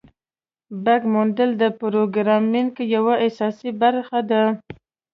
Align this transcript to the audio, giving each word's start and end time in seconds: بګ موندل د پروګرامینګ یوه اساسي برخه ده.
بګ 0.83 1.01
موندل 1.13 1.49
د 1.61 1.63
پروګرامینګ 1.79 2.73
یوه 2.95 3.15
اساسي 3.27 3.71
برخه 3.81 4.19
ده. 4.29 4.43